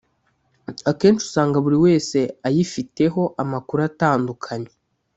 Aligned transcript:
akenshi 0.91 1.21
usanga 1.27 1.57
buri 1.65 1.77
wese 1.85 2.19
ayifiteho 2.47 3.21
amakuru 3.41 3.79
atandukanye 3.89 4.71